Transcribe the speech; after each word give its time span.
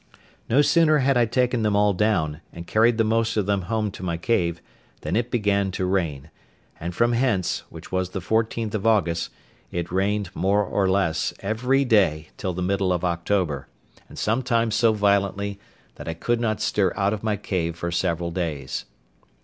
No 0.49 0.63
sooner 0.63 0.97
had 0.97 1.15
I 1.15 1.27
taken 1.27 1.61
them 1.61 1.75
all 1.75 1.93
down, 1.93 2.41
and 2.51 2.65
carried 2.65 2.97
the 2.97 3.03
most 3.03 3.37
of 3.37 3.45
them 3.45 3.61
home 3.69 3.91
to 3.91 4.01
my 4.01 4.17
cave, 4.17 4.59
than 5.01 5.15
it 5.15 5.29
began 5.29 5.69
to 5.73 5.85
rain; 5.85 6.31
and 6.79 6.95
from 6.95 7.13
hence, 7.13 7.61
which 7.69 7.91
was 7.91 8.09
the 8.09 8.19
14th 8.19 8.73
of 8.73 8.87
August, 8.87 9.29
it 9.69 9.91
rained, 9.91 10.31
more 10.33 10.63
or 10.63 10.89
less, 10.89 11.35
every 11.41 11.85
day 11.85 12.29
till 12.35 12.53
the 12.53 12.63
middle 12.63 12.91
of 12.91 13.05
October; 13.05 13.67
and 14.09 14.17
sometimes 14.17 14.73
so 14.73 14.91
violently, 14.91 15.59
that 15.97 16.07
I 16.07 16.15
could 16.15 16.39
not 16.41 16.61
stir 16.61 16.91
out 16.95 17.13
of 17.13 17.21
my 17.21 17.35
cave 17.37 17.75
for 17.75 17.91
several 17.91 18.31
days. 18.31 18.85